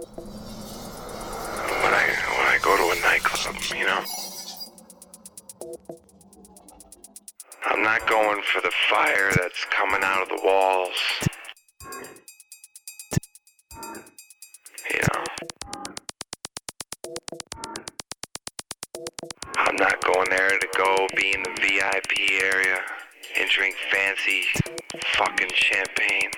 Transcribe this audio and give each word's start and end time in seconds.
when 0.00 1.94
I 1.94 2.06
when 2.36 2.46
I 2.46 2.58
go 2.62 2.76
to 2.76 2.84
a 2.96 3.00
nightclub, 3.02 3.56
you 3.76 3.86
know. 3.86 4.02
I'm 7.66 7.82
not 7.82 8.06
going 8.08 8.42
for 8.42 8.60
the 8.62 8.72
fire 8.88 9.30
that's 9.36 9.64
coming 9.66 10.00
out 10.02 10.22
of 10.22 10.28
the 10.28 10.40
walls. 10.44 10.96
You 14.90 15.00
know. 15.12 15.24
I'm 19.56 19.76
not 19.76 20.02
going 20.02 20.30
there 20.30 20.58
to 20.58 20.68
go 20.76 21.06
be 21.16 21.34
in 21.34 21.42
the 21.42 21.50
VIP 21.60 22.42
area 22.42 22.80
and 23.38 23.50
drink 23.50 23.76
fancy 23.92 24.44
fucking 25.16 25.50
champagne. 25.54 26.29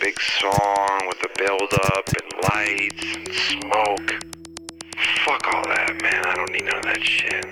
Big 0.00 0.20
song 0.20 1.00
with 1.06 1.22
a 1.24 1.28
build 1.38 1.72
up 1.72 2.08
and 2.08 2.32
lights 2.44 3.04
and 3.14 3.34
smoke. 3.34 4.24
Fuck 5.24 5.54
all 5.54 5.64
that, 5.64 6.00
man. 6.02 6.24
I 6.24 6.34
don't 6.34 6.50
need 6.52 6.64
none 6.64 6.78
of 6.78 6.84
that 6.84 7.02
shit. 7.02 7.46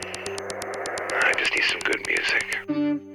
I 1.24 1.33
just 1.39 1.55
need 1.55 1.64
some 1.64 1.80
good 1.80 2.06
music. 2.06 3.08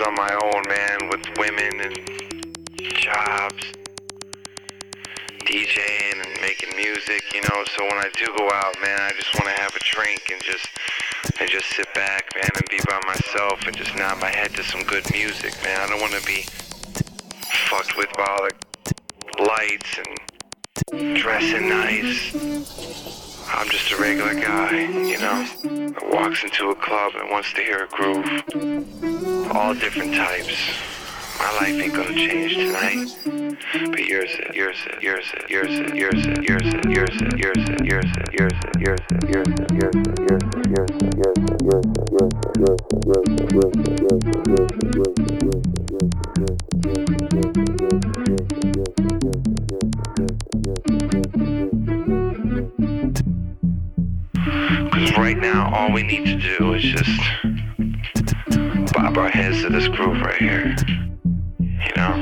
On 0.00 0.14
my 0.14 0.32
own, 0.32 0.62
man, 0.68 1.08
with 1.08 1.26
women 1.38 1.80
and 1.80 1.96
jobs, 2.94 3.64
DJing 5.40 6.24
and 6.24 6.40
making 6.40 6.76
music, 6.76 7.22
you 7.34 7.40
know. 7.42 7.64
So 7.76 7.84
when 7.84 7.94
I 7.94 8.08
do 8.16 8.26
go 8.36 8.50
out, 8.50 8.76
man, 8.80 9.00
I 9.00 9.10
just 9.16 9.34
want 9.34 9.46
to 9.54 9.62
have 9.62 9.74
a 9.74 9.80
drink 9.80 10.30
and 10.30 10.42
just 10.42 10.66
and 11.40 11.50
just 11.50 11.66
sit 11.70 11.92
back, 11.94 12.30
man, 12.34 12.50
and 12.54 12.68
be 12.68 12.78
by 12.86 13.00
myself 13.06 13.66
and 13.66 13.76
just 13.76 13.94
nod 13.96 14.20
my 14.20 14.30
head 14.30 14.54
to 14.54 14.62
some 14.62 14.82
good 14.84 15.10
music, 15.12 15.54
man. 15.64 15.80
I 15.80 15.86
don't 15.88 16.00
want 16.00 16.12
to 16.12 16.26
be 16.26 16.46
fucked 17.68 17.96
with 17.96 18.12
by 18.16 18.24
all 18.24 18.48
the 18.48 19.42
lights 19.42 19.98
and 20.92 21.16
dressing 21.16 21.68
nice. 21.68 23.27
I'm 23.50 23.68
just 23.70 23.90
a 23.92 23.96
regular 23.96 24.34
guy, 24.34 24.78
you 24.80 25.18
know, 25.18 25.46
that 25.62 26.10
walks 26.10 26.44
into 26.44 26.70
a 26.70 26.74
club 26.74 27.12
and 27.16 27.30
wants 27.30 27.52
to 27.54 27.62
hear 27.62 27.84
a 27.84 27.88
groove. 27.88 28.26
All 29.52 29.74
different 29.74 30.14
types. 30.14 30.56
My 31.38 31.52
life 31.52 31.68
ain't 31.68 31.94
gonna 31.94 32.14
change 32.14 32.54
tonight. 32.56 33.08
But 33.90 34.04
yours 34.04 34.30
is, 34.30 34.56
yours 34.56 34.76
is, 34.86 35.02
yours 35.02 35.24
is, 35.34 35.50
yours 35.50 35.68
is, 35.70 35.92
yours 35.92 36.14
is, 36.14 36.38
yours 36.38 36.62
is, 36.64 36.94
yours 36.94 37.16
is, 37.18 37.38
yours 37.38 37.62
is, 37.68 38.34
yours 38.34 38.52
is, 38.58 38.74
yours 38.78 39.00
is, 39.08 39.18
yours 39.18 39.40
is, 39.40 40.18
yours 40.18 40.56
is, 40.58 41.48
yours 41.48 41.74
is, 41.74 41.88
yours 41.88 42.12
is, 43.68 43.74
yours 44.44 45.12
is. 45.16 45.28
Because 45.28 45.37
all 55.88 55.94
we 55.94 56.02
need 56.02 56.26
to 56.26 56.58
do 56.58 56.74
is 56.74 56.82
just 56.82 57.20
bob 58.92 59.16
our 59.16 59.30
heads 59.30 59.62
to 59.62 59.70
this 59.70 59.88
groove 59.88 60.20
right 60.20 60.36
here. 60.36 60.76
You 61.58 61.92
know? 61.96 62.12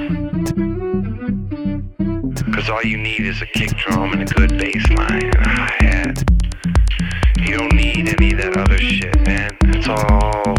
Because 2.45 2.71
all 2.71 2.83
you 2.85 2.97
need 2.97 3.23
is 3.23 3.43
a 3.43 3.47
kick 3.47 3.71
drum 3.71 4.13
and 4.13 4.23
a 4.23 4.35
good 4.35 4.57
bass 4.57 4.89
line 4.91 5.25
and 5.25 5.35
a 5.35 5.49
hi-hat. 5.49 6.25
You 7.41 7.59
don't 7.59 7.75
need 7.75 8.09
any 8.09 8.33
of 8.33 8.39
that 8.39 8.57
other 8.57 8.79
shit, 8.79 9.21
man. 9.23 9.57
It's 9.63 9.89
all 9.89 10.55